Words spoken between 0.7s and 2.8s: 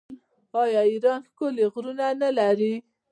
ایران ښکلي غرونه نلري؟